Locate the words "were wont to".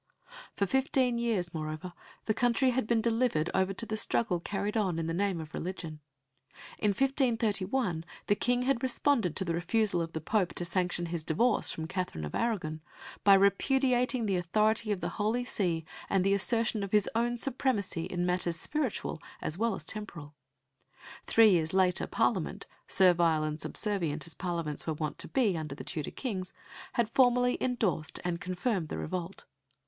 24.87-25.27